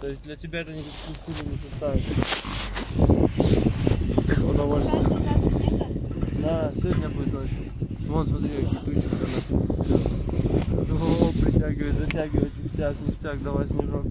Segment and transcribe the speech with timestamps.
[0.00, 0.92] То есть для тебя это никаких
[1.26, 2.02] усилий не составит.
[4.48, 5.02] Удовольствие.
[6.38, 7.72] Да, сегодня будет очень.
[8.06, 9.02] Вон, смотри, какие тучи.
[11.00, 14.04] О, притягивает, затягивает, ништяк, ништяк, давай снежок.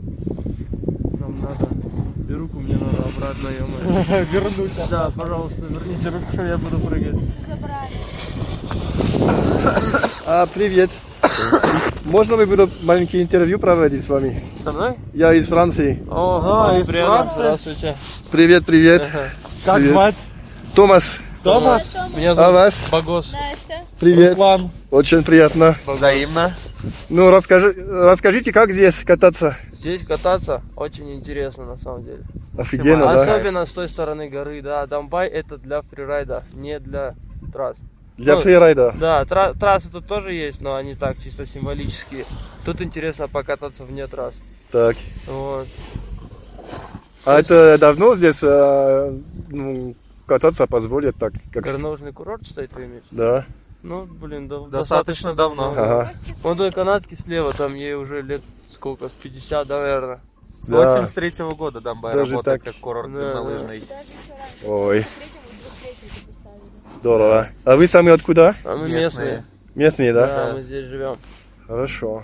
[1.20, 1.68] Нам надо.
[2.30, 3.66] И руку мне надо обратно, ё
[4.32, 4.72] Вернуть.
[4.90, 7.16] Да, пожалуйста, верните руку, я буду прыгать.
[10.26, 10.92] А, привет.
[12.08, 14.42] Можно мы буду маленький интервью проводить с вами?
[14.64, 14.96] Со мной?
[15.14, 16.02] Я из Франции.
[16.10, 17.16] О, А, из приятно.
[17.16, 17.41] Франции?
[17.41, 17.95] Здравствуйте.
[18.31, 19.09] Привет, привет.
[19.14, 19.30] Ага.
[19.66, 19.91] Как Привет.
[19.91, 20.23] звать?
[20.73, 21.95] Томас, Томас?
[22.16, 22.88] Меня а зовут вас?
[22.91, 23.34] Багос.
[23.34, 23.81] Настя.
[24.00, 24.30] Привет.
[24.31, 24.70] Руслан.
[24.90, 25.76] Очень приятно.
[25.86, 26.54] Взаимно.
[27.09, 29.58] Ну, расскажи, расскажите, как здесь кататься?
[29.73, 32.23] Здесь кататься очень интересно на самом деле.
[32.58, 33.16] Офигенно, да?
[33.16, 34.86] Особенно с той стороны горы, да.
[34.88, 37.16] Дамбай это для фрирайда, не для
[37.52, 37.78] трасс.
[38.17, 38.95] Для Ну, фрирайда.
[38.99, 42.25] Да, тра- трассы тут тоже есть, но они так чисто символические.
[42.66, 44.34] Тут интересно покататься вне трасс.
[44.71, 44.95] Так.
[45.27, 45.67] Вот.
[47.25, 51.33] А это давно здесь э, ну, кататься позволят так?
[51.53, 51.64] Как...
[51.64, 53.03] Горнолыжный курорт стоит в имени?
[53.11, 53.45] Да.
[53.83, 55.72] Ну, блин, да- Достаточно давно.
[55.72, 56.14] Ага.
[56.42, 60.20] Вон той канатки слева, там ей уже лет сколько, с 50, да, наверное.
[60.59, 60.77] С Да.
[60.77, 62.73] 83 года Дамбай Даже работает так.
[62.73, 63.83] как курорт Да, горнолыжный.
[63.88, 64.66] Раньше.
[64.66, 65.05] Ой,
[67.02, 67.48] здорово.
[67.66, 68.56] А вы сами откуда?
[68.64, 69.44] А мы Местные.
[69.76, 70.14] местные.
[70.14, 70.28] Да?
[70.28, 70.53] Да, Да.
[70.56, 71.17] мы здесь живем.
[71.67, 72.23] Хорошо.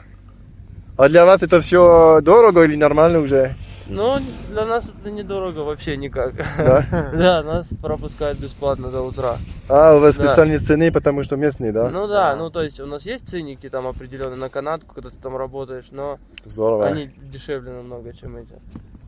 [0.97, 3.55] А для вас это все дорого или нормально уже?
[3.87, 4.17] Ну,
[4.49, 6.35] для нас это недорого вообще никак.
[6.57, 6.85] Да?
[7.13, 9.35] Да, нас пропускают бесплатно до утра.
[9.67, 10.25] А, у вас Да.
[10.27, 11.89] специальные цены, потому что местные, да?
[11.89, 15.17] Ну да, ну то есть у нас есть ценники там определенные на канатку, когда ты
[15.21, 16.87] там работаешь, но Здорово.
[16.87, 18.53] они дешевле намного, чем эти.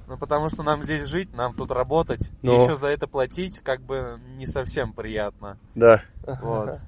[0.07, 2.53] Ну, потому что нам здесь жить, нам тут работать, Ну.
[2.57, 5.57] и еще за это платить, как бы не совсем приятно.
[5.73, 6.01] Да.
[6.41, 6.79] Вот.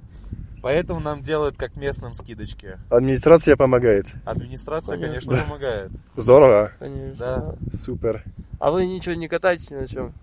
[0.61, 2.77] Поэтому нам делают как местным скидочки.
[2.89, 4.05] Администрация помогает.
[4.25, 5.07] Администрация, Понятно.
[5.21, 5.91] конечно, помогает.
[6.15, 6.71] Здорово.
[6.79, 7.15] Конечно.
[7.17, 7.55] Да.
[7.71, 8.23] Супер.
[8.59, 10.13] А вы ничего не катаетесь ни на чем?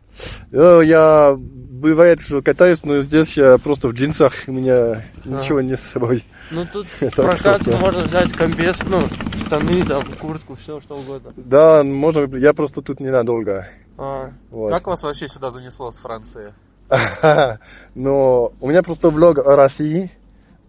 [0.50, 5.76] Ну, я бывает, что катаюсь, но здесь я просто в джинсах, у меня ничего не
[5.76, 6.24] с собой.
[6.50, 6.86] Ну тут
[7.16, 9.02] просто- можно взять комбез, ну,
[9.46, 11.32] штаны, там, куртку, все что угодно.
[11.36, 13.66] Да, можно, я просто тут ненадолго.
[13.98, 14.72] А, Вот.
[14.72, 16.52] Как вас вообще сюда занесло с Франции?
[17.94, 20.10] Но у меня просто блог о России,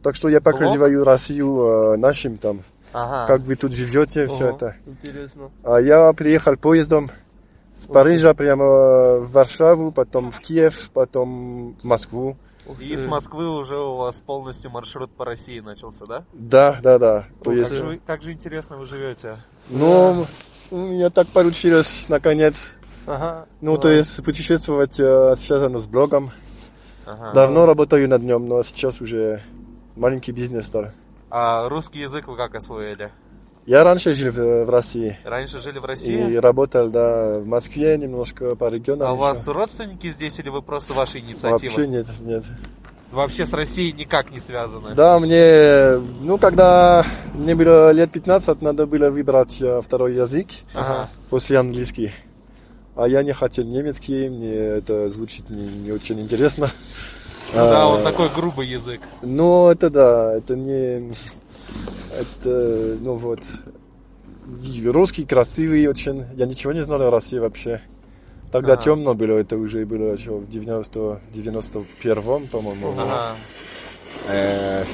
[0.01, 0.53] так что я Блог?
[0.53, 2.61] показываю Россию э, нашим там,
[2.93, 3.27] Ага.
[3.27, 4.75] как вы тут живете, все это.
[4.85, 5.49] Интересно.
[5.63, 7.09] А я приехал поездом
[7.75, 12.37] с Парижа прямо в Варшаву, потом в Киев, потом в Москву.
[12.79, 16.23] И с Москвы уже у вас полностью маршрут по России начался, да?
[16.33, 17.25] Да, да, да.
[17.43, 19.37] То Ух есть, Как же, как же интересно вы живете.
[19.69, 20.25] ну,
[20.71, 22.73] у меня так получилось, наконец.
[23.05, 23.45] Ага.
[23.61, 26.31] Ну, то есть путешествовать э, связано с блогом.
[27.05, 27.33] Ага.
[27.33, 29.43] Давно работаю над нем, но сейчас уже
[29.95, 30.87] маленький бизнес стал.
[31.29, 33.11] А русский язык вы как освоили?
[33.65, 36.35] Я раньше жил в, в России Раньше жили в и России?
[36.35, 39.07] работал, да, в Москве, немножко по регионам.
[39.07, 41.51] А у вас родственники здесь или вы просто ваша инициатива?
[41.71, 42.43] Вообще нет, нет.
[43.11, 44.93] Вообще с Россией никак не связаны?
[44.93, 47.03] Да, мне, ну, когда
[47.33, 51.09] мне было лет 15, надо было выбрать э, второй язык Ага.
[51.29, 52.11] после английский.
[52.95, 56.69] А я не хотел немецкий, мне это звучит не, не очень интересно.
[57.53, 59.01] Ну да, А, вот такой грубый язык.
[59.21, 61.11] Ну, это да, это не...
[62.19, 63.39] Это, ну вот...
[64.85, 66.25] Русский красивый очень.
[66.35, 67.81] Я ничего не знал о России вообще.
[68.51, 68.83] Тогда Ага.
[68.83, 72.93] темно было, это уже было еще в 90, 91 по-моему.
[72.97, 73.35] Ага.
[74.29, 74.85] Э,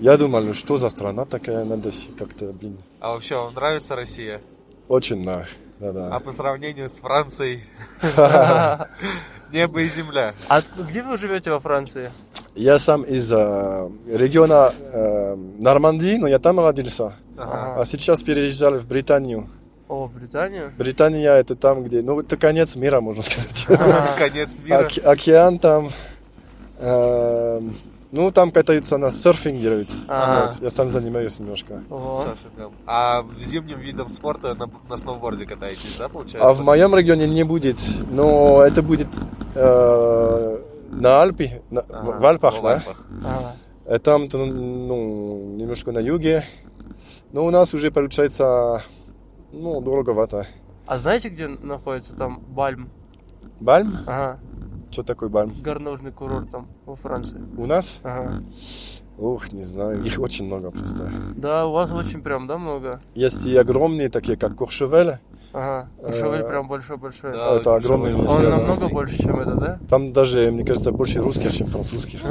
[0.00, 4.40] Я думал, ну что за страна такая, надо как-то, блин, А вообще вам нравится Россия?
[4.88, 5.46] очень да,
[5.78, 6.08] да, да.
[6.16, 7.64] А по сравнению с Францией?
[9.52, 10.34] Небо и земля.
[10.48, 12.10] А где вы живете во Франции?
[12.54, 17.12] Я сам из э, региона э, Нормандии, но я там родился.
[17.36, 17.80] Ага.
[17.80, 19.48] А сейчас переезжал в Британию.
[19.88, 20.72] О, в Британию?
[20.78, 23.66] Британия это там, где, ну это конец мира, можно сказать.
[24.18, 24.86] Конец мира.
[24.86, 25.90] Оке- океан там.
[26.78, 27.60] э,
[28.12, 29.90] ну там катаются на серфинг делают.
[30.06, 30.52] Ага.
[30.52, 31.82] Вот, я сам занимаюсь немножко.
[31.90, 32.72] Серфингом.
[32.86, 36.48] А в зимнем видом спорта на, на сноуборде катаетесь, да, получается?
[36.48, 37.78] А в моем регионе не будет,
[38.10, 39.08] но это будет
[39.56, 40.58] э,
[41.00, 42.74] на Альпе, на- в- Ага, в Альпах, в да?
[42.74, 43.06] Альпах.
[43.24, 43.56] Ага.
[43.86, 46.44] А там то, ну, немножко на юге.
[47.32, 48.82] Но у нас уже получается
[49.52, 50.46] ну, дороговато.
[50.86, 52.90] А знаете, где находится там Бальм?
[53.60, 53.96] Бальм?
[54.06, 54.38] Ага.
[54.90, 55.52] Что такое Бальм?
[55.62, 57.40] Горнолыжный курорт там во Франции.
[57.56, 58.00] У нас?
[58.02, 58.42] Ага.
[59.18, 61.10] Ух, не знаю, их очень много просто.
[61.36, 63.00] Да, у вас очень прям, да, много?
[63.14, 65.18] Есть и огромные, такие как Куршевель.
[65.54, 65.88] Ага.
[66.02, 67.32] Куршевель Э, прям большой-большой.
[67.32, 68.14] Да, это огромный.
[68.14, 68.50] Он да.
[68.50, 69.78] намного больше, чем это, да?
[69.88, 72.20] Там даже, мне кажется, больше русских, чем французских.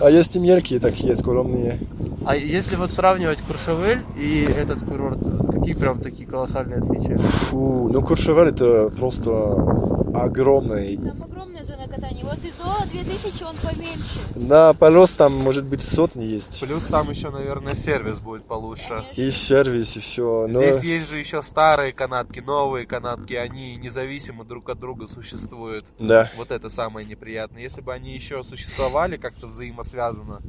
[0.00, 1.80] А есть и мелкие такие, скромные.
[2.24, 5.18] А если вот сравнивать Куршевель и этот курорт,
[5.50, 7.18] какие какие прям такие колоссальные отличия?
[7.18, 9.30] Фу, ну Куршевель это просто
[10.14, 10.98] огромный.
[11.68, 12.24] Огромная зона катания.
[12.24, 14.18] Вот из О 2000 он поменьше.
[14.48, 16.60] На полос там может быть сотни есть.
[16.60, 18.88] Плюс там еще, наверное, сервис будет получше.
[18.88, 19.22] Конечно.
[19.22, 20.46] И сервис, и все.
[20.48, 20.60] Но...
[20.60, 25.84] Здесь есть же еще старые канатки, новые канатки, они независимо друг от друга существуют.
[25.98, 26.30] Да.
[26.36, 27.62] Вот это самое неприятное.
[27.62, 30.40] Если бы они еще существовали как-то взаимосвязано,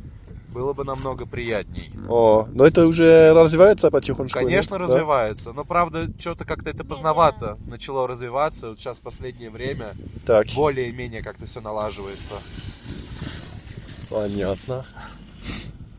[0.54, 1.92] было бы намного приятней.
[2.08, 4.40] О, но это уже развивается потихонечку.
[4.40, 4.88] Конечно, нет?
[4.88, 4.94] Да?
[4.94, 8.70] развивается, но правда, что-то как-то это поздновато начало развиваться.
[8.70, 12.36] Вот сейчас в последнее время Так, более-менее как-то все налаживается.
[14.10, 14.86] понятно.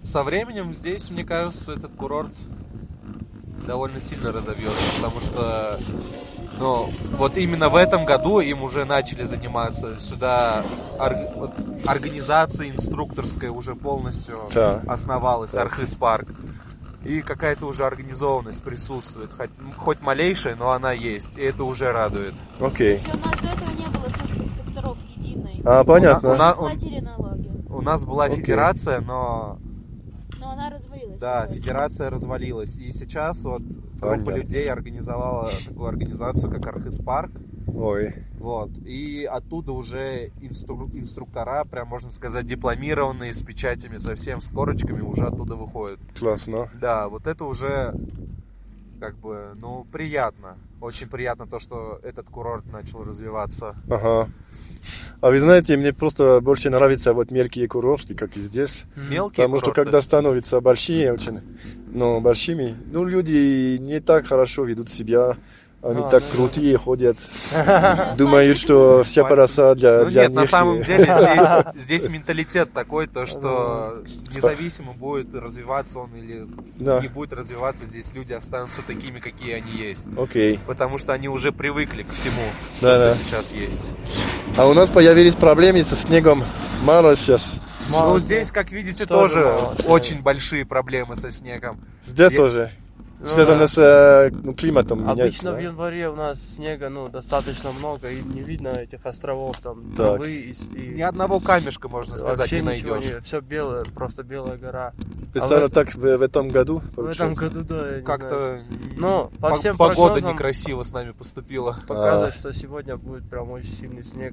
[0.02, 2.32] Со временем здесь, мне кажется, этот курорт
[3.67, 5.79] довольно сильно разовьется, потому что,
[6.61, 9.99] ну, вот именно в этом году им уже начали заниматься.
[9.99, 10.62] Сюда
[10.99, 11.51] ор- вот
[11.87, 14.83] организация инструкторская уже полностью Да.
[14.87, 15.55] основалась.
[15.55, 16.29] Архыз парк.
[17.03, 19.49] И какая-то уже организованность присутствует, хоть,
[19.79, 22.35] хоть малейшая, но она есть, и это уже радует.
[22.61, 22.93] Окей.
[22.93, 25.62] Если у нас до этого не было службы инструкторов единой.
[25.65, 26.35] А, понятно.
[26.35, 27.51] У на- у- Платили налоги.
[27.71, 29.70] У нас была федерация, но Но.
[31.21, 32.77] Да, федерация развалилась.
[32.79, 34.31] И сейчас вот группа Понятно.
[34.37, 37.33] людей организовала такую организацию, как Архыз Парк.
[37.73, 38.71] Ой, Вот.
[38.87, 45.27] И оттуда уже инстру- инструктора, прям можно сказать, дипломированные, с печатями, совсем с корочками, уже
[45.27, 46.01] оттуда выходят.
[46.19, 46.69] классно.
[46.81, 47.95] Да, вот это уже
[49.00, 50.58] как бы, ну, приятно.
[50.81, 53.75] Очень приятно то, что этот курорт начал развиваться.
[53.88, 54.29] Ага.
[55.20, 58.85] А вы знаете, мне просто больше нравятся вот мелкие курорты, как и здесь.
[58.97, 59.85] Мелкие Потому что курорты.
[59.85, 61.41] когда становятся большие, очень,
[61.93, 65.37] ну, большими, ну, люди не так хорошо ведут себя.
[65.82, 67.17] Они А, так ну крутые ходят.
[68.19, 71.05] Думают, что вся полоса для, Ну для нет, на них, самом и- деле
[71.75, 76.47] здесь, здесь менталитет такой, то что Ну, независимо будет развиваться он или
[76.79, 77.00] Да.
[77.00, 80.06] не будет развиваться, здесь люди останутся такими, какие они есть.
[80.19, 80.59] Окей.
[80.67, 82.43] Потому что они уже привыкли к всему,
[82.83, 83.15] Да, что да.
[83.15, 83.91] сейчас есть.
[84.59, 86.44] А у нас появились проблемы со снегом.
[86.83, 87.59] Мало сейчас.
[87.91, 91.81] Мало ну, здесь, как видите, Тоже тоже, мало очень большие проблемы со снегом.
[92.06, 92.71] Здесь Я- тоже.
[93.21, 93.69] Ну Связано да.
[93.69, 95.01] с э, ну, климатом.
[95.01, 95.57] меняется, Обычно да?
[95.59, 100.07] в январе у нас снега ну, достаточно много, и не видно этих островов, там, Так.
[100.07, 103.05] травы и, и Ни одного камешка, можно сказать, вообще не найдешь.
[103.13, 104.93] не, все белое, просто белая гора.
[105.21, 107.51] Специально А в- так в, в этом году В этом получается?
[107.51, 108.01] году, да.
[108.01, 108.63] Как-то
[108.97, 111.77] Ну, по по- всем погода некрасиво с нами поступила.
[111.87, 112.39] показывает, А.
[112.39, 114.33] что сегодня будет прям очень сильный снег.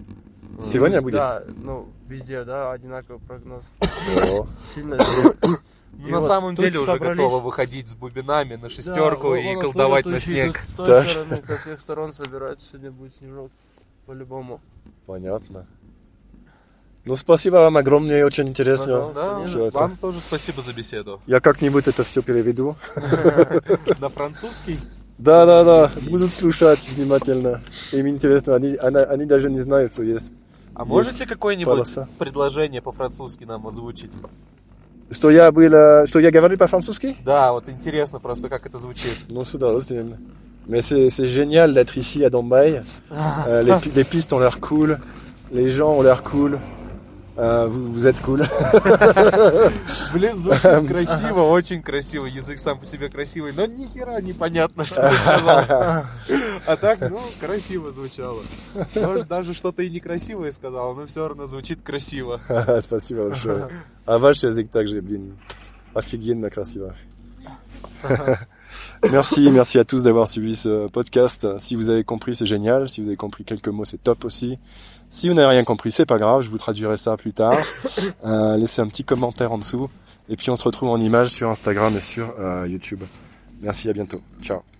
[0.61, 1.15] Сегодня будет?
[1.15, 3.63] Да, ну, везде, да, одинаковый прогноз.
[4.73, 5.61] Сильно снег.
[5.99, 9.39] Ну, И на вот самом деле уже собрались- готовы выходить с бубинами на шестерку Да,
[9.39, 10.59] и колдовать на снег.
[10.59, 11.07] С той Так.
[11.09, 13.51] стороны, со всех сторон собираются, сегодня будет снежок.
[14.05, 14.61] По-любому.
[15.05, 15.65] понятно.
[17.03, 19.11] Ну, спасибо вам огромное, очень интересно.
[19.15, 19.69] Да, это.
[19.71, 21.21] вам тоже спасибо за беседу.
[21.25, 22.75] Я как-нибудь это все переведу.
[23.99, 24.77] На французский?
[25.17, 27.61] Да, да, да, будут слушать внимательно.
[27.93, 30.31] Им интересно, они, она- они даже не знают, что есть.
[30.75, 31.87] А можете какое-нибудь
[32.19, 34.11] предложение по-французски нам озвучить?
[35.10, 37.16] Что я был, э, что я говорю по-французски?
[37.24, 39.26] Да, вот интересно просто, как это звучит.
[39.28, 40.16] Ну, с удовольствием.
[40.68, 42.82] Mais c'est c'est génial d'être ici à Dombay.
[43.10, 44.98] Euh, les, pi- les pistes ont l'air cool.
[45.50, 46.58] Les gens ont l'air cool.
[47.37, 48.39] Euh, vous, vous êtes cool.
[50.13, 52.25] Блин, звучит красиво, очень красиво.
[52.25, 56.05] Язык сам по себе красивый, но ни хера непонятно, что ты сказал.
[56.65, 58.39] А так, ну, красиво звучало.
[58.95, 62.41] Может, даже что-то и некрасивое сказал, но все равно звучит красиво.
[62.81, 63.69] Спасибо большое.
[64.05, 65.37] А ваш язык также, блин,
[65.93, 66.95] офигенно красиво.
[69.11, 71.47] Merci, merci à tous d'avoir suivi ce podcast.
[71.57, 72.89] Si vous avez compris, c'est génial.
[72.89, 74.59] Si vous avez compris quelques mots, c'est top aussi.
[75.09, 77.57] Si vous n'avez rien compris, c'est pas grave, je vous traduirai ça plus tard.
[78.25, 79.89] Euh, laissez un petit commentaire en dessous.
[80.29, 83.01] Et puis on se retrouve en images sur Instagram et sur euh, YouTube.
[83.61, 84.21] Merci, à bientôt.
[84.41, 84.76] Ciao.